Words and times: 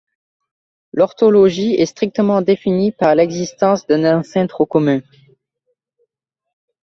L'orthologie 0.93 1.75
est 1.75 1.85
strictement 1.85 2.41
définie 2.41 2.91
par 2.91 3.13
l'existence 3.13 3.85
d'un 3.85 4.17
ancêtre 4.17 4.65
commun. 4.65 5.01